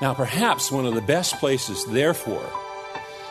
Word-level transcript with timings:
Now, 0.00 0.14
perhaps 0.14 0.70
one 0.70 0.86
of 0.86 0.94
the 0.94 1.00
best 1.00 1.38
places, 1.40 1.84
therefore, 1.84 2.48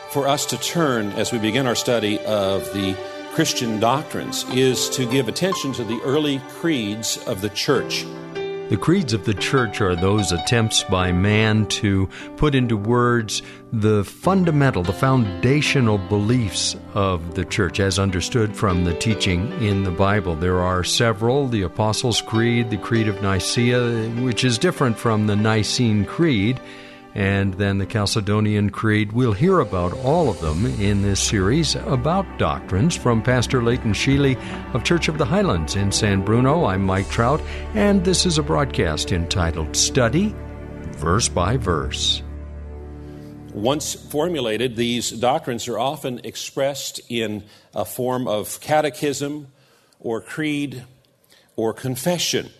for 0.09 0.27
us 0.27 0.45
to 0.47 0.57
turn 0.57 1.13
as 1.13 1.31
we 1.31 1.39
begin 1.39 1.65
our 1.65 1.75
study 1.75 2.19
of 2.25 2.65
the 2.73 2.97
Christian 3.33 3.79
doctrines 3.79 4.43
is 4.51 4.89
to 4.89 5.05
give 5.05 5.29
attention 5.29 5.71
to 5.73 5.85
the 5.85 6.01
early 6.01 6.39
creeds 6.49 7.17
of 7.25 7.39
the 7.39 7.49
church. 7.49 8.05
The 8.69 8.75
creeds 8.75 9.13
of 9.13 9.23
the 9.23 9.33
church 9.33 9.79
are 9.79 9.95
those 9.95 10.33
attempts 10.33 10.83
by 10.83 11.13
man 11.13 11.67
to 11.67 12.09
put 12.35 12.53
into 12.53 12.75
words 12.75 13.41
the 13.71 14.03
fundamental, 14.03 14.83
the 14.83 14.91
foundational 14.91 15.97
beliefs 15.97 16.75
of 16.93 17.35
the 17.35 17.45
church 17.45 17.79
as 17.79 17.97
understood 17.97 18.53
from 18.53 18.83
the 18.83 18.93
teaching 18.93 19.53
in 19.63 19.83
the 19.83 19.91
Bible. 19.91 20.35
There 20.35 20.59
are 20.59 20.83
several 20.83 21.47
the 21.47 21.61
Apostles' 21.61 22.21
Creed, 22.21 22.69
the 22.69 22.77
Creed 22.77 23.07
of 23.07 23.21
Nicaea, 23.21 24.09
which 24.21 24.43
is 24.43 24.57
different 24.57 24.97
from 24.97 25.27
the 25.27 25.35
Nicene 25.37 26.03
Creed 26.03 26.59
and 27.17 27.55
then 27.55 27.79
the 27.79 27.85
Chalcedonian 27.85 28.71
Creed. 28.71 29.11
We'll 29.11 29.33
hear 29.33 29.59
about 29.59 29.91
all 30.05 30.29
of 30.29 30.39
them 30.39 30.67
in 30.79 31.01
this 31.01 31.19
series 31.19 31.75
about 31.75 32.37
doctrines 32.37 32.95
from 32.95 33.23
Pastor 33.23 33.63
Leighton 33.63 33.91
Sheely 33.91 34.39
of 34.75 34.83
Church 34.83 35.07
of 35.07 35.17
the 35.17 35.25
Highlands 35.25 35.75
in 35.75 35.91
San 35.91 36.21
Bruno. 36.21 36.65
I'm 36.65 36.83
Mike 36.83 37.09
Trout, 37.09 37.41
and 37.73 38.05
this 38.05 38.27
is 38.27 38.37
a 38.37 38.43
broadcast 38.43 39.11
entitled 39.11 39.75
Study 39.75 40.35
Verse 40.97 41.27
by 41.27 41.57
Verse. 41.57 42.21
Once 43.51 43.95
formulated, 43.95 44.75
these 44.75 45.09
doctrines 45.09 45.67
are 45.67 45.79
often 45.79 46.21
expressed 46.23 47.01
in 47.09 47.43
a 47.73 47.83
form 47.83 48.27
of 48.27 48.61
catechism 48.61 49.47
or 49.99 50.21
creed 50.21 50.83
or 51.55 51.73
confession. 51.73 52.51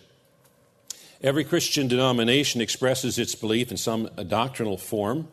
Every 1.20 1.42
Christian 1.42 1.88
denomination 1.88 2.60
expresses 2.60 3.18
its 3.18 3.34
belief 3.34 3.72
in 3.72 3.76
some 3.76 4.08
doctrinal 4.28 4.78
form, 4.78 5.26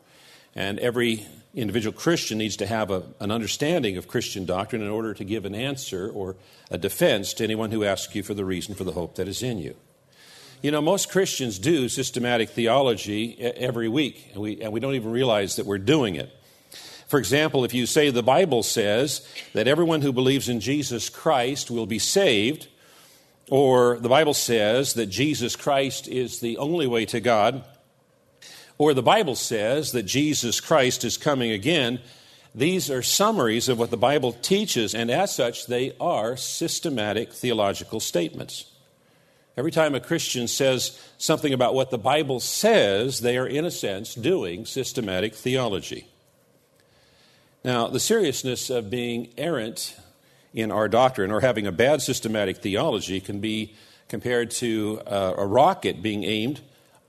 and 0.55 0.79
every 0.79 1.27
individual 1.53 1.95
Christian 1.95 2.39
needs 2.39 2.57
to 2.57 2.65
have 2.65 2.89
a, 2.89 3.03
an 3.19 3.29
understanding 3.29 3.95
of 3.95 4.07
Christian 4.07 4.45
doctrine 4.47 4.81
in 4.81 4.89
order 4.89 5.13
to 5.13 5.23
give 5.23 5.45
an 5.45 5.53
answer 5.53 6.09
or 6.09 6.37
a 6.71 6.79
defense 6.79 7.35
to 7.35 7.43
anyone 7.43 7.69
who 7.69 7.83
asks 7.83 8.15
you 8.15 8.23
for 8.23 8.33
the 8.33 8.43
reason 8.43 8.73
for 8.73 8.83
the 8.83 8.93
hope 8.93 9.15
that 9.15 9.27
is 9.27 9.43
in 9.43 9.59
you. 9.59 9.75
You 10.63 10.71
know, 10.71 10.81
most 10.81 11.11
Christians 11.11 11.59
do 11.59 11.87
systematic 11.87 12.49
theology 12.49 13.37
every 13.39 13.87
week, 13.87 14.31
and 14.33 14.41
we, 14.41 14.59
and 14.61 14.73
we 14.73 14.79
don't 14.79 14.95
even 14.95 15.11
realize 15.11 15.57
that 15.57 15.67
we're 15.67 15.77
doing 15.77 16.15
it. 16.15 16.35
For 17.07 17.19
example, 17.19 17.63
if 17.63 17.75
you 17.75 17.85
say 17.85 18.09
the 18.09 18.23
Bible 18.23 18.63
says 18.63 19.27
that 19.53 19.67
everyone 19.67 20.01
who 20.01 20.11
believes 20.11 20.49
in 20.49 20.59
Jesus 20.61 21.09
Christ 21.09 21.69
will 21.69 21.85
be 21.85 21.99
saved, 21.99 22.69
or 23.49 23.97
the 23.97 24.09
Bible 24.09 24.33
says 24.33 24.93
that 24.93 25.07
Jesus 25.07 25.55
Christ 25.55 26.07
is 26.07 26.39
the 26.39 26.57
only 26.57 26.87
way 26.87 27.05
to 27.05 27.19
God, 27.19 27.63
or 28.77 28.93
the 28.93 29.03
Bible 29.03 29.35
says 29.35 29.91
that 29.93 30.03
Jesus 30.03 30.59
Christ 30.59 31.03
is 31.03 31.17
coming 31.17 31.51
again, 31.51 31.99
these 32.53 32.89
are 32.89 33.01
summaries 33.01 33.69
of 33.69 33.77
what 33.77 33.91
the 33.91 33.97
Bible 33.97 34.31
teaches, 34.31 34.95
and 34.95 35.11
as 35.11 35.35
such, 35.35 35.67
they 35.67 35.93
are 35.99 36.37
systematic 36.37 37.31
theological 37.33 37.99
statements. 37.99 38.65
Every 39.57 39.71
time 39.71 39.95
a 39.95 40.01
Christian 40.01 40.47
says 40.47 41.01
something 41.17 41.53
about 41.53 41.75
what 41.75 41.89
the 41.89 41.97
Bible 41.97 42.39
says, 42.39 43.21
they 43.21 43.37
are, 43.37 43.47
in 43.47 43.65
a 43.65 43.71
sense, 43.71 44.15
doing 44.15 44.65
systematic 44.65 45.33
theology. 45.33 46.07
Now, 47.63 47.87
the 47.87 47.99
seriousness 47.99 48.69
of 48.69 48.89
being 48.89 49.33
errant 49.37 49.95
in 50.55 50.71
our 50.71 50.87
doctrine 50.87 51.31
or 51.31 51.41
having 51.41 51.67
a 51.67 51.71
bad 51.71 52.01
systematic 52.01 52.57
theology 52.57 53.19
can 53.19 53.39
be 53.39 53.75
compared 54.07 54.49
to 54.49 55.01
uh, 55.05 55.33
a 55.37 55.45
rocket 55.45 56.01
being 56.01 56.23
aimed 56.23 56.61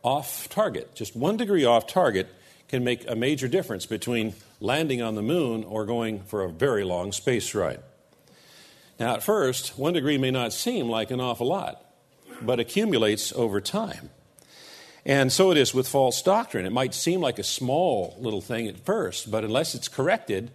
off 0.02 0.48
target. 0.48 0.94
Just 0.94 1.14
one 1.16 1.36
degree 1.36 1.64
off 1.64 1.86
target 1.86 2.28
can 2.68 2.82
make 2.82 3.08
a 3.08 3.14
major 3.14 3.46
difference 3.46 3.86
between 3.86 4.34
landing 4.60 5.00
on 5.00 5.14
the 5.14 5.22
moon 5.22 5.62
or 5.62 5.86
going 5.86 6.20
for 6.24 6.42
a 6.42 6.48
very 6.48 6.82
long 6.82 7.12
space 7.12 7.54
ride. 7.54 7.80
Now, 8.98 9.14
at 9.14 9.22
first, 9.22 9.78
one 9.78 9.92
degree 9.92 10.18
may 10.18 10.32
not 10.32 10.52
seem 10.52 10.88
like 10.88 11.10
an 11.12 11.20
awful 11.20 11.46
lot, 11.46 11.84
but 12.42 12.58
accumulates 12.58 13.32
over 13.32 13.60
time. 13.60 14.10
And 15.04 15.30
so 15.30 15.52
it 15.52 15.56
is 15.56 15.72
with 15.72 15.86
false 15.86 16.20
doctrine. 16.20 16.66
It 16.66 16.72
might 16.72 16.92
seem 16.92 17.20
like 17.20 17.38
a 17.38 17.44
small 17.44 18.16
little 18.18 18.40
thing 18.40 18.66
at 18.66 18.84
first, 18.84 19.30
but 19.30 19.44
unless 19.44 19.76
it's 19.76 19.86
corrected, 19.86 20.50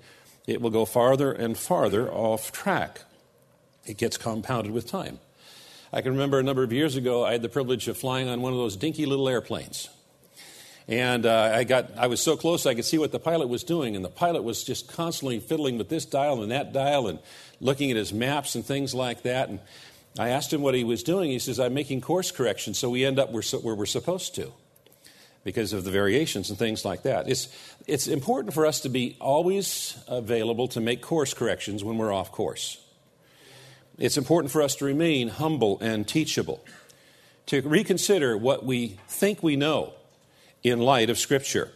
it 0.48 0.62
will 0.62 0.70
go 0.70 0.86
farther 0.86 1.32
and 1.32 1.58
farther 1.58 2.12
off 2.12 2.52
track. 2.52 3.02
It 3.86 3.98
gets 3.98 4.18
compounded 4.18 4.72
with 4.72 4.88
time. 4.88 5.20
I 5.94 6.02
can 6.02 6.14
remember 6.14 6.40
a 6.40 6.44
number 6.44 6.64
of 6.64 6.72
years 6.72 6.96
ago, 6.96 7.26
I 7.26 7.34
had 7.34 7.42
the 7.42 7.50
privilege 7.50 7.88
of 7.88 7.98
flying 7.98 8.30
on 8.30 8.42
one 8.42 8.54
of 8.54 8.60
those 8.60 8.78
dinky 8.78 9.06
little 9.06 9.28
airplanes. 9.28 9.90
And 10.88 11.26
uh, 11.26 11.52
I, 11.54 11.64
got, 11.64 11.92
I 11.98 12.08
was 12.08 12.22
so 12.22 12.36
close 12.36 12.66
I 12.66 12.74
could 12.74 12.86
see 12.86 12.98
what 12.98 13.12
the 13.12 13.20
pilot 13.20 13.48
was 13.48 13.64
doing, 13.64 13.96
and 13.96 14.04
the 14.04 14.10
pilot 14.10 14.44
was 14.44 14.64
just 14.64 14.92
constantly 14.92 15.40
fiddling 15.40 15.78
with 15.78 15.90
this 15.90 16.06
dial 16.06 16.42
and 16.42 16.52
that 16.52 16.74
dial 16.74 17.08
and 17.08 17.20
looking 17.60 17.92
at 17.92 17.98
his 17.98 18.14
maps 18.14 18.56
and 18.56 18.66
things 18.66 18.96
like 18.96 19.24
that. 19.24 19.50
And 19.50 19.60
I 20.18 20.30
asked 20.30 20.52
him 20.52 20.62
what 20.62 20.76
he 20.76 20.84
was 20.84 21.04
doing. 21.04 21.30
He 21.30 21.40
says, 21.40 21.60
I'm 21.60 21.74
making 21.74 22.02
course 22.02 22.32
corrections 22.32 22.80
so 22.80 22.90
we 22.90 23.06
end 23.06 23.20
up 23.20 23.32
where 23.32 23.76
we're 23.76 23.86
supposed 23.86 24.36
to 24.36 24.52
because 25.44 25.74
of 25.74 25.84
the 25.84 25.92
variations 25.92 26.50
and 26.50 26.60
things 26.60 26.86
like 26.86 27.04
that. 27.04 27.28
It's, 27.30 27.48
it's 27.88 28.08
important 28.08 28.54
for 28.54 28.66
us 28.66 28.82
to 28.82 28.90
be 28.90 29.18
always 29.20 29.98
available 30.08 30.68
to 30.70 30.82
make 30.82 31.02
course 31.02 31.34
corrections 31.34 31.84
when 31.84 31.98
we're 31.98 32.14
off 32.14 32.32
course. 32.32 32.78
It's 33.98 34.18
important 34.18 34.52
for 34.52 34.62
us 34.62 34.76
to 34.78 34.86
remain 34.86 35.28
humble 35.30 35.80
and 35.80 36.08
teachable, 36.08 36.64
to 37.48 37.62
reconsider 37.62 38.38
what 38.38 38.66
we 38.66 39.00
think 39.08 39.44
we 39.44 39.56
know 39.56 39.94
in 40.64 40.80
light 40.80 41.10
of 41.10 41.18
Scripture. 41.18 41.72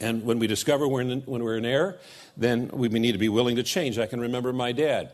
And 0.00 0.24
when 0.24 0.38
we 0.38 0.46
discover 0.46 0.88
we're 0.88 1.02
in, 1.02 1.20
when 1.22 1.44
we're 1.44 1.58
in 1.58 1.64
error, 1.64 1.98
then 2.36 2.68
we 2.72 2.88
need 2.88 3.12
to 3.12 3.18
be 3.18 3.28
willing 3.28 3.56
to 3.56 3.62
change. 3.62 3.98
I 3.98 4.06
can 4.06 4.20
remember 4.20 4.52
my 4.52 4.72
dad 4.72 5.12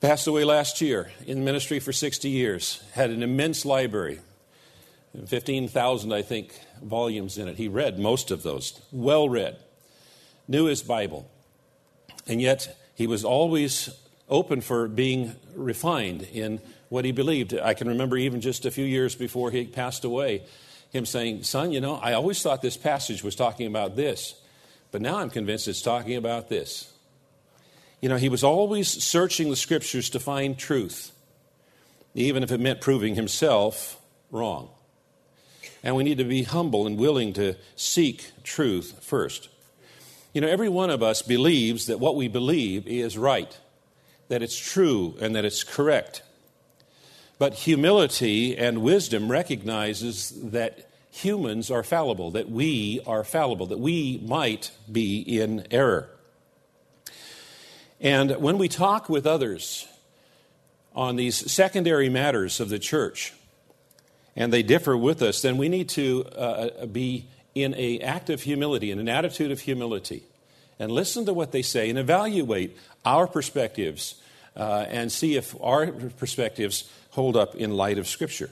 passed 0.00 0.26
away 0.26 0.44
last 0.44 0.80
year 0.80 1.10
in 1.26 1.44
ministry 1.44 1.80
for 1.80 1.92
60 1.92 2.28
years, 2.28 2.82
had 2.92 3.10
an 3.10 3.22
immense 3.22 3.64
library, 3.64 4.20
15,000, 5.26 6.12
I 6.12 6.22
think, 6.22 6.58
volumes 6.82 7.38
in 7.38 7.48
it. 7.48 7.56
He 7.56 7.68
read 7.68 7.98
most 7.98 8.30
of 8.30 8.42
those, 8.42 8.80
well 8.92 9.28
read, 9.28 9.56
knew 10.46 10.66
his 10.66 10.82
Bible. 10.82 11.30
And 12.26 12.40
yet, 12.40 12.76
he 12.94 13.06
was 13.06 13.24
always 13.24 13.90
open 14.28 14.60
for 14.60 14.88
being 14.88 15.34
refined 15.54 16.22
in 16.32 16.60
what 16.88 17.04
he 17.04 17.12
believed. 17.12 17.54
I 17.54 17.74
can 17.74 17.88
remember 17.88 18.16
even 18.16 18.40
just 18.40 18.66
a 18.66 18.70
few 18.70 18.84
years 18.84 19.14
before 19.14 19.50
he 19.50 19.64
passed 19.64 20.04
away, 20.04 20.42
him 20.90 21.06
saying, 21.06 21.42
Son, 21.44 21.72
you 21.72 21.80
know, 21.80 21.96
I 21.96 22.12
always 22.12 22.42
thought 22.42 22.62
this 22.62 22.76
passage 22.76 23.22
was 23.22 23.34
talking 23.34 23.66
about 23.66 23.96
this, 23.96 24.34
but 24.90 25.02
now 25.02 25.18
I'm 25.18 25.30
convinced 25.30 25.68
it's 25.68 25.82
talking 25.82 26.16
about 26.16 26.48
this. 26.48 26.92
You 28.00 28.08
know, 28.08 28.16
he 28.16 28.28
was 28.28 28.44
always 28.44 28.88
searching 28.88 29.50
the 29.50 29.56
scriptures 29.56 30.10
to 30.10 30.20
find 30.20 30.56
truth, 30.56 31.12
even 32.14 32.42
if 32.42 32.52
it 32.52 32.60
meant 32.60 32.80
proving 32.80 33.14
himself 33.14 34.00
wrong. 34.30 34.70
And 35.82 35.94
we 35.94 36.04
need 36.04 36.18
to 36.18 36.24
be 36.24 36.42
humble 36.42 36.86
and 36.86 36.98
willing 36.98 37.32
to 37.34 37.54
seek 37.76 38.32
truth 38.42 38.98
first. 39.02 39.48
You 40.32 40.40
know, 40.40 40.48
every 40.48 40.68
one 40.68 40.90
of 40.90 41.02
us 41.02 41.22
believes 41.22 41.86
that 41.86 42.00
what 42.00 42.16
we 42.16 42.28
believe 42.28 42.86
is 42.86 43.16
right, 43.16 43.56
that 44.28 44.42
it's 44.42 44.58
true, 44.58 45.16
and 45.20 45.34
that 45.34 45.44
it's 45.44 45.64
correct. 45.64 46.22
But 47.38 47.54
humility 47.54 48.56
and 48.56 48.82
wisdom 48.82 49.30
recognizes 49.30 50.30
that 50.50 50.90
humans 51.10 51.70
are 51.70 51.82
fallible, 51.82 52.32
that 52.32 52.50
we 52.50 53.00
are 53.06 53.24
fallible, 53.24 53.66
that 53.66 53.78
we 53.78 54.20
might 54.24 54.70
be 54.90 55.20
in 55.20 55.66
error. 55.70 56.10
And 58.00 58.36
when 58.36 58.58
we 58.58 58.68
talk 58.68 59.08
with 59.08 59.26
others 59.26 59.86
on 60.94 61.16
these 61.16 61.50
secondary 61.50 62.08
matters 62.08 62.60
of 62.60 62.68
the 62.68 62.78
church, 62.78 63.32
and 64.36 64.52
they 64.52 64.62
differ 64.62 64.96
with 64.96 65.22
us, 65.22 65.42
then 65.42 65.56
we 65.56 65.68
need 65.68 65.88
to 65.90 66.24
uh, 66.36 66.70
uh 66.82 66.86
be 66.86 67.28
in 67.54 67.74
an 67.74 68.02
act 68.02 68.30
of 68.30 68.42
humility, 68.42 68.90
in 68.90 68.98
an 68.98 69.08
attitude 69.08 69.50
of 69.50 69.60
humility, 69.60 70.22
and 70.78 70.92
listen 70.92 71.26
to 71.26 71.32
what 71.32 71.52
they 71.52 71.62
say 71.62 71.90
and 71.90 71.98
evaluate 71.98 72.76
our 73.04 73.26
perspectives 73.26 74.14
uh, 74.56 74.86
and 74.88 75.10
see 75.10 75.36
if 75.36 75.54
our 75.60 75.88
perspectives 76.18 76.90
hold 77.10 77.36
up 77.36 77.54
in 77.54 77.72
light 77.72 77.98
of 77.98 78.06
Scripture. 78.06 78.50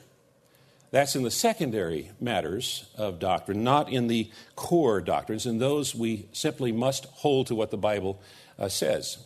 That's 0.91 1.17
in 1.17 1.25
the 1.25 1.31
secondary 1.31 2.11
matters 2.21 2.89
of 2.97 3.19
doctrine, 3.19 3.65
not 3.65 3.91
in 3.91 4.07
the 4.07 4.31
core 4.55 5.01
doctrines. 5.01 5.45
In 5.45 5.59
those, 5.59 5.95
we 5.95 6.27
simply 6.33 6.73
must 6.73 7.07
hold 7.07 7.49
to 7.49 7.55
what 7.55 7.71
the 7.71 7.77
Bible 7.77 8.21
uh, 8.59 8.69
says. 8.69 9.19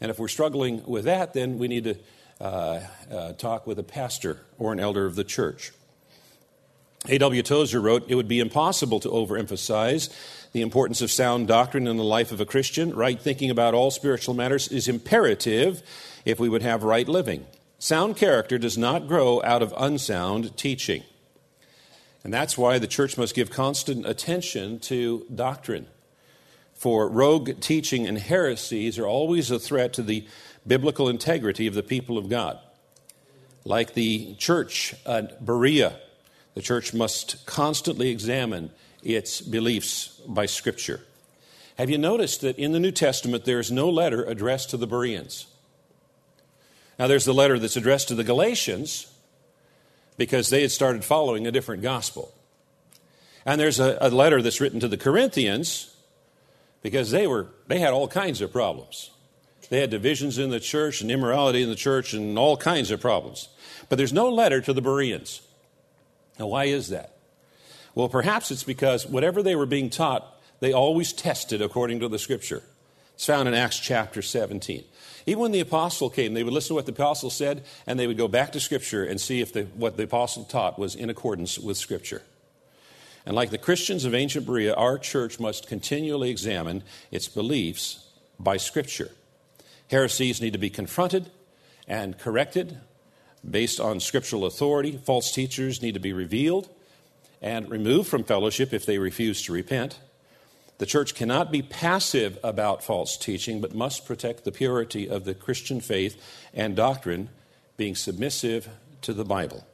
And 0.00 0.10
if 0.10 0.18
we're 0.18 0.28
struggling 0.28 0.84
with 0.84 1.04
that, 1.04 1.32
then 1.32 1.58
we 1.58 1.68
need 1.68 1.84
to 1.84 1.96
uh, 2.40 2.80
uh, 3.10 3.32
talk 3.34 3.66
with 3.66 3.78
a 3.78 3.84
pastor 3.84 4.40
or 4.58 4.72
an 4.72 4.80
elder 4.80 5.06
of 5.06 5.14
the 5.14 5.22
church. 5.22 5.72
A.W. 7.08 7.42
Tozer 7.42 7.80
wrote, 7.80 8.04
It 8.08 8.14
would 8.14 8.28
be 8.28 8.38
impossible 8.38 9.00
to 9.00 9.08
overemphasize 9.08 10.08
the 10.52 10.60
importance 10.60 11.02
of 11.02 11.10
sound 11.10 11.48
doctrine 11.48 11.88
in 11.88 11.96
the 11.96 12.04
life 12.04 12.30
of 12.30 12.40
a 12.40 12.46
Christian. 12.46 12.94
Right 12.94 13.20
thinking 13.20 13.50
about 13.50 13.74
all 13.74 13.90
spiritual 13.90 14.34
matters 14.34 14.68
is 14.68 14.86
imperative 14.86 15.82
if 16.24 16.38
we 16.38 16.48
would 16.48 16.62
have 16.62 16.84
right 16.84 17.08
living. 17.08 17.46
Sound 17.78 18.16
character 18.16 18.56
does 18.58 18.78
not 18.78 19.08
grow 19.08 19.42
out 19.42 19.62
of 19.62 19.74
unsound 19.76 20.56
teaching. 20.56 21.02
And 22.22 22.32
that's 22.32 22.56
why 22.56 22.78
the 22.78 22.86
church 22.86 23.18
must 23.18 23.34
give 23.34 23.50
constant 23.50 24.06
attention 24.06 24.78
to 24.80 25.26
doctrine. 25.34 25.88
For 26.74 27.08
rogue 27.08 27.60
teaching 27.60 28.06
and 28.06 28.18
heresies 28.18 28.98
are 28.98 29.06
always 29.06 29.50
a 29.50 29.58
threat 29.58 29.92
to 29.94 30.02
the 30.02 30.26
biblical 30.64 31.08
integrity 31.08 31.66
of 31.66 31.74
the 31.74 31.82
people 31.82 32.18
of 32.18 32.28
God. 32.28 32.60
Like 33.64 33.94
the 33.94 34.34
church 34.36 34.94
at 35.04 35.44
Berea, 35.44 35.98
the 36.54 36.62
church 36.62 36.92
must 36.92 37.44
constantly 37.46 38.10
examine 38.10 38.70
its 39.02 39.40
beliefs 39.40 40.20
by 40.26 40.46
Scripture. 40.46 41.00
Have 41.78 41.90
you 41.90 41.98
noticed 41.98 42.42
that 42.42 42.58
in 42.58 42.72
the 42.72 42.80
New 42.80 42.92
Testament 42.92 43.44
there 43.44 43.58
is 43.58 43.70
no 43.70 43.88
letter 43.88 44.22
addressed 44.24 44.70
to 44.70 44.76
the 44.76 44.86
Bereans? 44.86 45.46
Now, 46.98 47.06
there's 47.06 47.24
the 47.24 47.34
letter 47.34 47.58
that's 47.58 47.76
addressed 47.76 48.08
to 48.08 48.14
the 48.14 48.24
Galatians 48.24 49.06
because 50.16 50.50
they 50.50 50.62
had 50.62 50.70
started 50.70 51.04
following 51.04 51.46
a 51.46 51.50
different 51.52 51.82
gospel. 51.82 52.32
And 53.44 53.60
there's 53.60 53.80
a, 53.80 53.98
a, 54.00 54.10
letter 54.10 54.40
that's 54.40 54.60
written 54.60 54.78
to 54.80 54.88
the 54.88 54.96
Corinthians 54.96 55.96
because 56.82 57.10
they, 57.10 57.26
were, 57.26 57.48
they 57.66 57.80
had 57.80 57.92
all 57.92 58.06
kinds 58.06 58.40
of 58.40 58.52
problems. 58.52 59.10
They 59.68 59.80
had 59.80 59.90
divisions 59.90 60.38
in 60.38 60.50
the 60.50 60.60
church 60.60 61.00
and 61.00 61.10
immorality 61.10 61.62
in 61.62 61.70
the 61.70 61.74
church 61.74 62.12
and 62.12 62.38
all 62.38 62.56
kinds 62.56 62.90
of 62.90 63.00
problems. 63.00 63.48
But 63.88 63.96
there's 63.96 64.12
no 64.12 64.28
letter 64.28 64.60
to 64.60 64.72
the 64.72 64.82
Bereans. 64.82 65.40
Now, 66.42 66.48
why 66.48 66.64
is 66.64 66.88
that? 66.88 67.14
Well, 67.94 68.08
perhaps 68.08 68.50
it's 68.50 68.64
because 68.64 69.06
whatever 69.06 69.44
they 69.44 69.54
were 69.54 69.64
being 69.64 69.90
taught, 69.90 70.26
they 70.58 70.72
always 70.72 71.12
tested 71.12 71.62
according 71.62 72.00
to 72.00 72.08
the 72.08 72.18
scripture. 72.18 72.64
It's 73.14 73.26
found 73.26 73.46
in 73.46 73.54
Acts 73.54 73.78
chapter 73.78 74.22
17. 74.22 74.82
Even 75.24 75.40
when 75.40 75.52
the 75.52 75.60
apostle 75.60 76.10
came, 76.10 76.34
they 76.34 76.42
would 76.42 76.52
listen 76.52 76.70
to 76.70 76.74
what 76.74 76.86
the 76.86 76.92
apostle 76.92 77.30
said, 77.30 77.62
and 77.86 77.96
they 77.96 78.08
would 78.08 78.18
go 78.18 78.26
back 78.26 78.50
to 78.52 78.58
Scripture 78.58 79.04
and 79.04 79.20
see 79.20 79.40
if 79.40 79.52
the, 79.52 79.66
what 79.76 79.96
the 79.96 80.02
apostle 80.02 80.42
taught 80.42 80.80
was 80.80 80.96
in 80.96 81.10
accordance 81.10 81.60
with 81.60 81.76
Scripture. 81.76 82.22
And 83.24 83.36
like 83.36 83.50
the 83.50 83.58
Christians 83.58 84.04
of 84.04 84.12
ancient 84.12 84.44
Berea, 84.44 84.74
our 84.74 84.98
church 84.98 85.38
must 85.38 85.68
continually 85.68 86.30
examine 86.30 86.82
its 87.12 87.28
beliefs 87.28 88.04
by 88.40 88.56
Scripture. 88.56 89.12
Heresies 89.92 90.40
need 90.40 90.54
to 90.54 90.58
be 90.58 90.70
confronted 90.70 91.30
and 91.86 92.18
corrected 92.18 92.80
based 93.48 93.80
on 93.80 94.00
scriptural 94.00 94.44
authority. 94.44 94.96
False 94.96 95.32
teachers 95.32 95.82
need 95.82 95.94
to 95.94 96.00
be 96.00 96.12
revealed 96.12 96.68
and 97.40 97.68
removed 97.70 98.08
from 98.08 98.24
fellowship 98.24 98.72
if 98.72 98.86
they 98.86 98.98
refuse 98.98 99.42
to 99.42 99.52
repent. 99.52 99.98
The 100.78 100.86
church 100.86 101.14
cannot 101.14 101.52
be 101.52 101.62
passive 101.62 102.38
about 102.42 102.82
false 102.82 103.16
teaching, 103.16 103.60
but 103.60 103.74
must 103.74 104.06
protect 104.06 104.44
the 104.44 104.52
purity 104.52 105.08
of 105.08 105.24
the 105.24 105.34
Christian 105.34 105.80
faith 105.80 106.20
and 106.54 106.74
doctrine, 106.74 107.28
being 107.76 107.94
submissive 107.94 108.68
to 109.02 109.12
the 109.12 109.24
Bible. 109.24 109.66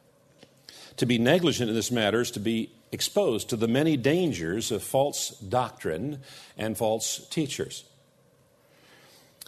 To 0.96 1.06
be 1.06 1.18
negligent 1.18 1.70
in 1.70 1.76
this 1.76 1.90
matter 1.90 2.20
is 2.20 2.30
to 2.32 2.40
be 2.40 2.70
exposed 2.90 3.50
to 3.50 3.56
the 3.56 3.68
many 3.68 3.96
dangers 3.96 4.70
of 4.70 4.82
false 4.82 5.30
doctrine 5.30 6.20
and 6.56 6.76
false 6.76 7.26
teachers. 7.28 7.84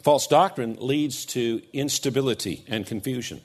False 0.02 0.26
doctrine 0.26 0.76
leads 0.80 1.26
to 1.26 1.60
instability 1.72 2.64
and 2.68 2.86
confusion. 2.86 3.42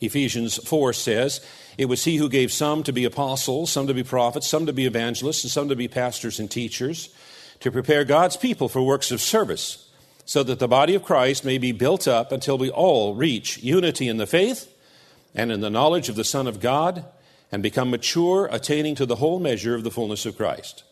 Ephesians 0.00 0.56
4 0.68 0.92
says, 0.92 1.40
It 1.78 1.86
was 1.86 2.04
he 2.04 2.16
who 2.16 2.28
gave 2.28 2.52
some 2.52 2.82
to 2.82 2.92
be 2.92 3.04
apostles, 3.04 3.70
some 3.70 3.86
to 3.86 3.94
be 3.94 4.02
prophets, 4.02 4.46
some 4.46 4.66
to 4.66 4.72
be 4.72 4.86
evangelists, 4.86 5.44
and 5.44 5.50
some 5.50 5.68
to 5.68 5.76
be 5.76 5.88
pastors 5.88 6.38
and 6.38 6.50
teachers, 6.50 7.10
to 7.60 7.70
prepare 7.70 8.04
God's 8.04 8.36
people 8.36 8.68
for 8.68 8.82
works 8.82 9.10
of 9.10 9.20
service, 9.20 9.88
so 10.24 10.42
that 10.42 10.58
the 10.58 10.68
body 10.68 10.94
of 10.94 11.04
Christ 11.04 11.44
may 11.44 11.56
be 11.56 11.72
built 11.72 12.06
up 12.06 12.32
until 12.32 12.58
we 12.58 12.70
all 12.70 13.14
reach 13.14 13.58
unity 13.58 14.08
in 14.08 14.16
the 14.16 14.26
faith 14.26 14.72
and 15.34 15.52
in 15.52 15.60
the 15.60 15.70
knowledge 15.70 16.08
of 16.08 16.16
the 16.16 16.24
Son 16.24 16.46
of 16.46 16.60
God, 16.60 17.04
and 17.52 17.62
become 17.62 17.90
mature, 17.90 18.48
attaining 18.50 18.94
to 18.96 19.06
the 19.06 19.16
whole 19.16 19.38
measure 19.38 19.74
of 19.74 19.84
the 19.84 19.90
fullness 19.90 20.26
of 20.26 20.36
Christ. 20.36 20.82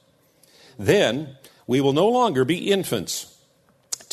Then 0.78 1.36
we 1.66 1.80
will 1.80 1.92
no 1.92 2.08
longer 2.08 2.44
be 2.44 2.70
infants 2.70 3.33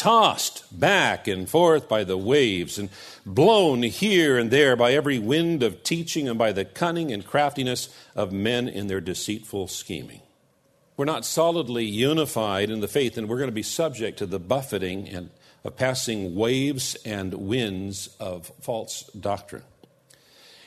tossed 0.02 0.64
back 0.80 1.28
and 1.28 1.48
forth 1.48 1.88
by 1.88 2.04
the 2.04 2.18
waves, 2.18 2.80
and 2.80 2.90
blown 3.24 3.84
here 3.84 4.40
and 4.40 4.50
there 4.50 4.76
by 4.76 4.94
every 4.94 5.20
wind 5.20 5.62
of 5.62 5.84
teaching 5.84 6.28
and 6.28 6.40
by 6.40 6.52
the 6.52 6.66
cunning 6.66 7.12
and 7.12 7.24
craftiness 7.24 7.88
of 8.16 8.32
men 8.32 8.68
in 8.68 8.88
their 8.88 9.00
deceitful 9.00 9.68
scheming. 9.68 10.20
We're 10.98 11.06
not 11.06 11.24
solidly 11.24 11.86
unified 11.86 12.72
in 12.72 12.80
the 12.80 12.88
faith, 12.88 13.16
and 13.16 13.30
we're 13.30 13.38
going 13.38 13.50
to 13.50 13.54
be 13.54 13.62
subject 13.62 14.18
to 14.18 14.26
the 14.26 14.40
buffeting 14.40 15.08
and 15.08 15.30
of 15.64 15.78
passing 15.78 16.36
waves 16.36 16.96
and 17.06 17.32
winds 17.36 18.10
of 18.20 18.52
false 18.60 19.04
doctrine. 19.20 19.62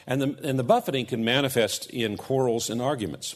And 0.06 0.22
the, 0.22 0.48
and 0.48 0.56
the 0.56 0.62
buffeting 0.62 1.06
can 1.06 1.24
manifest 1.24 1.90
in 1.90 2.16
quarrels 2.16 2.70
and 2.70 2.80
arguments. 2.80 3.34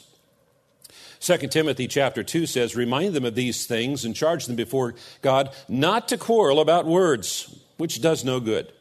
2 1.20 1.36
Timothy 1.48 1.88
chapter 1.88 2.22
2 2.22 2.46
says, 2.46 2.76
Remind 2.76 3.14
them 3.14 3.24
of 3.24 3.34
these 3.34 3.66
things 3.66 4.04
and 4.04 4.14
charge 4.14 4.46
them 4.46 4.56
before 4.56 4.94
God 5.20 5.50
not 5.68 6.08
to 6.08 6.18
quarrel 6.18 6.60
about 6.60 6.86
words, 6.86 7.58
which 7.76 8.00
does 8.00 8.24
no 8.24 8.40
good, 8.40 8.72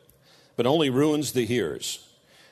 but 0.56 0.68
only 0.68 0.90
ruins 0.90 1.32
the 1.32 1.46
hearers. 1.46 2.08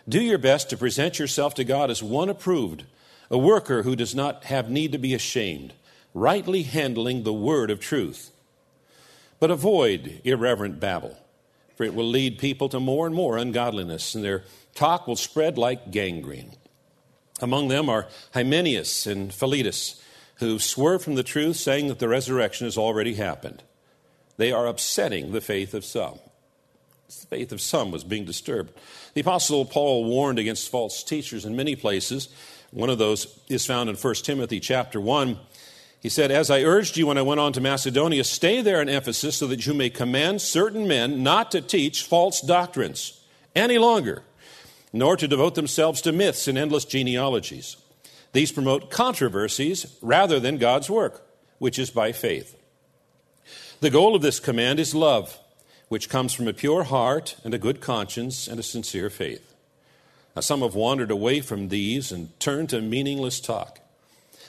Do 0.08 0.22
your 0.22 0.38
best 0.38 0.70
to 0.70 0.78
present 0.78 1.20
yourself 1.20 1.56
to 1.56 1.64
God 1.64 1.90
as 1.90 2.02
one 2.02 2.30
approved, 2.30 2.84
a 3.30 3.38
worker 3.38 3.84
who 3.84 3.96
does 3.96 4.14
not 4.16 4.46
have 4.46 4.70
need 4.70 4.92
to 4.92 4.98
be 4.98 5.14
ashamed, 5.14 5.74
rightly 6.14 6.64
handling 6.64 7.24
the 7.24 7.34
word 7.34 7.72
of 7.72 7.80
truth. 7.80 8.32
But 9.40 9.52
avoid 9.52 10.22
irreverent 10.24 10.80
babble, 10.80 11.18
for 11.76 11.84
it 11.84 11.94
will 11.94 12.08
lead 12.08 12.40
people 12.40 12.70
to 12.70 12.80
more 12.80 13.06
and 13.06 13.16
more 13.16 13.38
ungodliness, 13.38 14.16
and 14.16 14.24
their 14.24 14.44
talk 14.74 15.08
will 15.08 15.16
spread 15.16 15.58
like 15.58 15.92
gangrene. 15.92 16.54
Among 17.42 17.68
them 17.68 17.90
are 17.90 18.08
Hymenaeus 18.34 19.06
and 19.06 19.34
Philetus, 19.34 20.02
who 20.36 20.60
swerve 20.60 21.04
from 21.04 21.16
the 21.16 21.24
truth, 21.24 21.58
saying 21.58 21.88
that 21.88 22.00
the 22.00 22.08
resurrection 22.08 22.66
has 22.66 22.78
already 22.78 23.16
happened. 23.16 23.64
They 24.38 24.52
are 24.52 24.68
upsetting 24.68 25.32
the 25.32 25.42
faith 25.42 25.74
of 25.74 25.86
some. 25.86 26.20
The 27.08 27.28
faith 27.28 27.52
of 27.52 27.62
some 27.62 27.92
was 27.92 28.04
being 28.04 28.26
disturbed. 28.26 28.74
The 29.14 29.22
Apostle 29.22 29.66
Paul 29.66 30.06
warned 30.06 30.40
against 30.40 30.70
false 30.70 31.04
teachers 31.04 31.46
in 31.46 31.56
many 31.56 31.76
places. 31.76 32.30
One 32.72 32.90
of 32.90 32.98
those 32.98 33.40
is 33.48 33.66
found 33.66 33.90
in 33.90 33.96
1 33.96 34.16
Timothy 34.16 34.60
chapter 34.60 35.00
1. 35.00 35.38
He 36.02 36.10
said, 36.10 36.32
As 36.32 36.50
I 36.50 36.64
urged 36.64 36.98
you 36.98 37.08
when 37.08 37.18
I 37.18 37.22
went 37.22 37.40
on 37.40 37.54
to 37.54 37.62
Macedonia, 37.62 38.24
stay 38.24 38.62
there 38.62 38.82
in 38.82 38.90
Ephesus 38.90 39.38
so 39.38 39.48
that 39.48 39.66
you 39.66 39.74
may 39.74 39.90
command 39.90 40.42
certain 40.42 40.88
men 40.88 41.24
not 41.24 41.52
to 41.52 41.62
teach 41.62 42.04
false 42.04 42.42
doctrines 42.42 43.22
any 43.56 43.78
longer 43.78 44.24
nor 44.96 45.18
to 45.18 45.28
devote 45.28 45.56
themselves 45.56 46.00
to 46.02 46.14
myths 46.14 46.48
and 46.48 46.58
endless 46.58 46.86
genealogies. 46.86 47.76
These 48.32 48.54
promote 48.54 48.90
controversies 48.90 49.98
rather 50.02 50.40
than 50.40 50.58
God's 50.58 50.90
work, 50.90 51.28
which 51.60 51.78
is 51.78 51.90
by 51.90 52.14
faith. 52.14 52.58
The 53.82 53.90
goal 53.90 54.16
of 54.16 54.22
this 54.22 54.40
command 54.40 54.80
is 54.80 54.96
love, 54.96 55.38
which 55.90 56.08
comes 56.08 56.32
from 56.34 56.48
a 56.48 56.54
pure 56.54 56.86
heart 56.86 57.36
and 57.44 57.54
a 57.54 57.58
good 57.60 57.82
conscience 57.82 58.48
and 58.48 58.58
a 58.58 58.64
sincere 58.64 59.10
faith. 59.10 59.54
Now, 60.34 60.42
some 60.42 60.62
have 60.62 60.76
wandered 60.76 61.12
away 61.12 61.42
from 61.42 61.68
these 61.68 62.10
and 62.14 62.38
turned 62.40 62.70
to 62.70 62.82
meaningless 62.82 63.42
talk. 63.42 63.82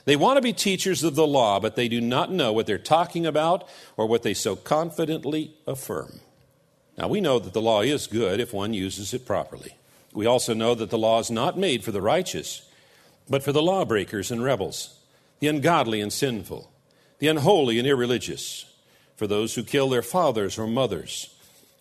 They 0.05 0.15
want 0.15 0.37
to 0.37 0.43
be 0.43 0.53
teachers 0.53 1.03
of 1.03 1.17
the 1.17 1.26
law, 1.26 1.59
but 1.59 1.75
they 1.75 1.88
do 1.88 2.00
not 2.00 2.31
know 2.31 2.53
what 2.53 2.69
they're 2.69 2.79
talking 2.79 3.26
about 3.26 3.69
or 3.97 4.07
what 4.07 4.23
they 4.23 4.35
so 4.35 4.55
confidently 4.55 5.55
affirm. 5.67 6.21
Now, 6.97 7.09
we 7.09 7.21
know 7.21 7.41
that 7.41 7.53
the 7.53 7.61
law 7.61 7.81
is 7.81 8.07
good 8.07 8.38
if 8.38 8.55
one 8.55 8.75
uses 8.75 9.12
it 9.12 9.26
properly. 9.26 9.75
We 10.16 10.25
also 10.25 10.54
know 10.54 10.75
that 10.75 10.88
the 10.88 10.96
law 10.96 11.18
is 11.20 11.30
not 11.30 11.58
made 11.58 11.85
for 11.85 11.92
the 11.92 12.00
righteous, 12.00 12.62
but 13.28 13.42
for 13.42 13.52
the 13.52 13.61
lawbreakers 13.61 14.30
and 14.30 14.42
rebels, 14.42 14.99
the 15.40 15.49
ungodly 15.49 16.00
and 16.00 16.11
sinful, 16.11 16.73
the 17.18 17.28
unholy 17.28 17.78
and 17.78 17.87
irreligious, 17.87 18.64
for 19.14 19.26
those 19.26 19.54
who 19.54 19.62
kill 19.62 19.90
their 19.90 20.00
fathers 20.00 20.58
or 20.58 20.66
mothers, 20.66 21.35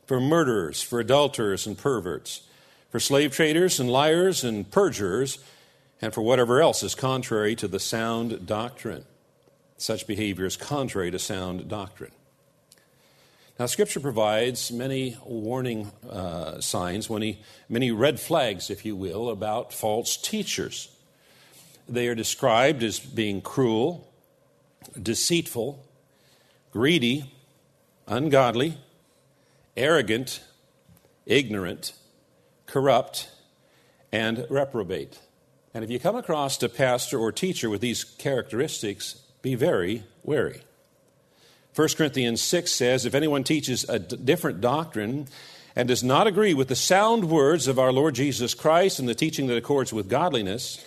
for 0.05 0.19
murderers, 0.19 0.81
for 0.81 0.99
adulterers 0.99 1.65
and 1.65 1.77
perverts, 1.77 2.41
for 2.89 2.99
slave 2.99 3.31
traders 3.33 3.79
and 3.79 3.89
liars 3.89 4.43
and 4.43 4.69
perjurers, 4.69 5.39
and 6.01 6.13
for 6.13 6.21
whatever 6.21 6.61
else 6.61 6.83
is 6.83 6.93
contrary 6.93 7.55
to 7.55 7.69
the 7.69 7.79
sound 7.79 8.45
doctrine. 8.45 9.05
Such 9.77 10.05
behavior 10.05 10.45
is 10.45 10.57
contrary 10.57 11.09
to 11.09 11.19
sound 11.19 11.69
doctrine. 11.69 12.11
Now, 13.57 13.67
Scripture 13.67 14.01
provides 14.01 14.69
many 14.69 15.17
warning 15.25 15.89
uh, 16.09 16.59
signs, 16.59 17.09
many, 17.09 17.41
many 17.69 17.89
red 17.89 18.19
flags, 18.19 18.69
if 18.69 18.83
you 18.83 18.97
will, 18.97 19.29
about 19.29 19.71
false 19.71 20.17
teachers. 20.17 20.89
They 21.87 22.09
are 22.09 22.15
described 22.15 22.83
as 22.83 22.99
being 22.99 23.41
cruel, 23.41 24.11
deceitful, 25.01 25.85
greedy, 26.71 27.31
ungodly, 28.07 28.77
arrogant, 29.77 30.43
ignorant, 31.25 31.93
corrupt, 32.65 33.29
and 34.11 34.45
reprobate. 34.49 35.17
And 35.73 35.83
if 35.85 35.89
you 35.89 35.99
come 35.99 36.17
across 36.17 36.61
a 36.61 36.67
pastor 36.67 37.17
or 37.17 37.31
teacher 37.31 37.69
with 37.69 37.79
these 37.79 38.03
characteristics, 38.03 39.13
be 39.41 39.55
very 39.55 40.03
wary. 40.23 40.63
1 41.75 41.89
Corinthians 41.97 42.41
6 42.41 42.71
says, 42.71 43.05
If 43.05 43.13
anyone 43.13 43.43
teaches 43.43 43.83
a 43.89 43.99
d- 43.99 44.15
different 44.15 44.61
doctrine 44.61 45.27
and 45.75 45.89
does 45.89 46.03
not 46.03 46.25
agree 46.25 46.53
with 46.53 46.69
the 46.69 46.75
sound 46.75 47.29
words 47.29 47.67
of 47.67 47.77
our 47.77 47.91
Lord 47.91 48.15
Jesus 48.15 48.53
Christ 48.53 48.97
and 48.97 49.09
the 49.09 49.13
teaching 49.13 49.47
that 49.47 49.57
accords 49.57 49.91
with 49.91 50.07
godliness, 50.07 50.81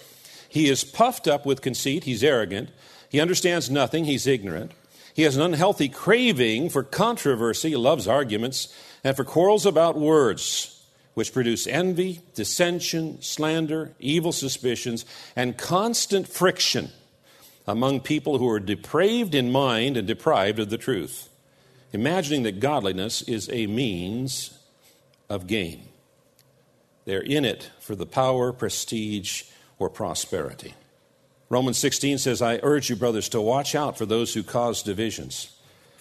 he 0.49 0.71
is 0.71 0.85
puffed 0.85 1.29
up 1.29 1.45
with 1.45 1.61
conceit, 1.61 2.05
he's 2.05 2.25
arrogant, 2.25 2.71
he 3.11 3.21
understands 3.21 3.69
nothing, 3.69 4.07
he's 4.07 4.27
ignorant. 4.27 4.73
He 5.13 5.25
has 5.25 5.37
an 5.37 5.43
unhealthy 5.43 5.91
craving 5.91 6.71
for 6.71 6.83
controversy, 6.83 7.77
loves 7.77 8.09
arguments, 8.09 8.75
and 9.05 9.15
for 9.15 9.25
quarrels 9.25 9.67
about 9.67 9.99
words 9.99 10.75
which 11.13 11.35
produce 11.35 11.67
envy, 11.67 12.21
dissension, 12.35 13.21
slander, 13.21 13.93
evil 13.99 14.33
suspicions, 14.33 15.05
and 15.37 15.59
constant 15.59 16.29
friction 16.29 16.91
among 17.69 18.01
people 18.01 18.39
who 18.39 18.49
are 18.49 18.59
depraved 18.59 19.35
in 19.35 19.53
mind 19.53 19.99
and 19.99 20.07
deprived 20.09 20.59
of 20.59 20.71
the 20.71 20.79
truth, 20.79 21.29
imagining 21.93 22.43
that 22.43 22.61
godliness 22.61 23.21
is 23.23 23.51
a 23.53 23.67
means 23.67 24.59
of 25.29 25.47
gain. 25.47 25.87
They're 27.05 27.21
in 27.21 27.45
it 27.45 27.71
for 27.79 27.95
the 27.95 28.07
power, 28.07 28.55
prestige, 28.55 29.43
or 29.79 29.91
prosperity. 29.91 30.75
Romans 31.51 31.77
16 31.77 32.17
says, 32.17 32.41
I 32.41 32.59
urge 32.63 32.89
you, 32.89 32.97
brothers, 32.97 33.29
to 33.31 33.41
watch 33.41 33.75
out 33.75 33.99
for 33.99 34.07
those 34.07 34.33
who 34.33 34.43
cause 34.43 34.83
divisions 34.83 35.55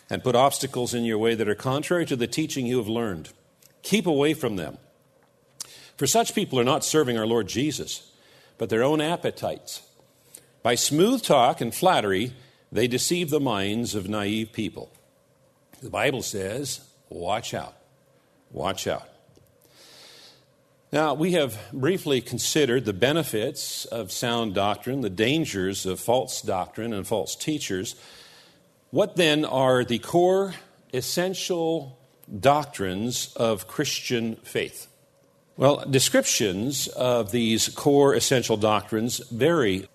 and 0.10 0.24
put 0.24 0.36
obstacles 0.36 0.94
in 0.94 1.04
your 1.04 1.18
way 1.18 1.36
that 1.36 1.50
are 1.50 1.56
contrary 1.56 2.06
to 2.06 2.16
the 2.16 2.28
teaching 2.28 2.66
you 2.66 2.78
have 2.78 2.88
learned. 2.88 3.34
Keep 3.82 4.08
away 4.08 4.34
from 4.34 4.56
them. 4.56 4.78
For 5.98 6.08
such 6.08 6.34
people 6.34 6.60
are 6.62 6.66
not 6.66 6.86
serving 6.86 7.18
our 7.18 7.28
Lord 7.28 7.48
Jesus, 7.48 8.10
but 8.58 8.70
their 8.70 8.84
own 8.84 9.02
appetites. 9.02 9.82
By 10.64 10.76
smooth 10.76 11.24
talk 11.24 11.62
and 11.62 11.74
flattery, 11.74 12.34
they 12.72 12.88
deceive 12.88 13.30
the 13.30 13.40
minds 13.40 13.96
of 13.96 14.10
naive 14.10 14.52
people. 14.52 14.92
The 15.82 15.90
Bible 15.90 16.22
says, 16.22 16.82
watch 17.10 17.54
out. 17.54 17.76
Watch 18.52 18.88
out. 18.88 19.08
Now, 20.92 21.14
we 21.14 21.34
have 21.34 21.58
briefly 21.74 22.22
considered 22.22 22.86
the 22.86 22.94
benefits 22.94 23.86
of 23.86 24.12
sound 24.12 24.56
doctrine, 24.56 25.02
the 25.02 25.10
dangers 25.10 25.86
of 25.86 26.00
false 26.00 26.42
doctrine 26.42 26.94
and 26.94 27.06
false 27.06 27.36
teachers. 27.36 27.96
What 28.92 29.18
then 29.18 29.44
are 29.44 29.84
the 29.84 30.00
core, 30.00 30.54
essential 30.94 32.00
doctrines 32.40 33.34
of 33.36 33.68
Christian 33.68 34.38
faith? 34.38 34.88
Well, 35.58 35.84
descriptions 35.90 36.88
of 36.88 37.32
these 37.32 37.68
core 37.68 38.14
essential 38.14 38.56
doctrines 38.56 39.20
vary, 39.30 39.90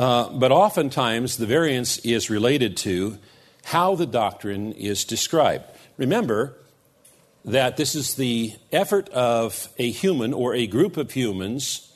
uh, 0.00 0.30
but 0.30 0.50
oftentimes 0.50 1.36
the 1.36 1.44
variance 1.44 1.98
is 1.98 2.30
related 2.30 2.74
to 2.74 3.18
how 3.64 3.94
the 3.94 4.06
doctrine 4.06 4.72
is 4.72 5.04
described. 5.04 5.64
Remember 5.98 6.56
that 7.44 7.76
this 7.76 7.94
is 7.94 8.14
the 8.14 8.54
effort 8.72 9.10
of 9.10 9.68
a 9.76 9.90
human 9.90 10.32
or 10.32 10.54
a 10.54 10.66
group 10.66 10.96
of 10.96 11.10
humans 11.10 11.92